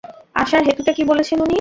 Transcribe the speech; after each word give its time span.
আসার 0.35 0.61
হেতুটা 0.67 0.91
কি 0.93 1.03
বলেছেন 1.03 1.37
উনি? 1.37 1.49